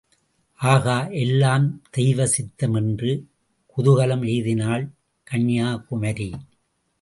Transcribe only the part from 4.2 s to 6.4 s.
எய்தினாள் Kanyakumari.